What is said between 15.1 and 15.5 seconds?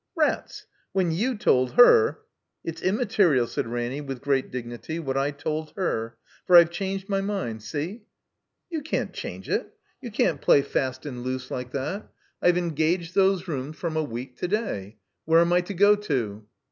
Where